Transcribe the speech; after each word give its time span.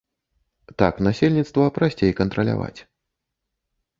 Так 0.81 0.95
насельніцтва 1.07 1.67
прасцей 1.77 2.15
кантраляваць. 2.19 2.79